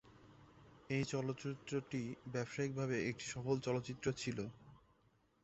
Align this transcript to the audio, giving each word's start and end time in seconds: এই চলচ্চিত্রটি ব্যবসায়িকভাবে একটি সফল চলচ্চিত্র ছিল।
এই 0.89 1.03
চলচ্চিত্রটি 1.11 2.01
ব্যবসায়িকভাবে 2.27 2.95
একটি 3.09 3.25
সফল 3.33 3.55
চলচ্চিত্র 3.65 4.05
ছিল। 4.13 4.37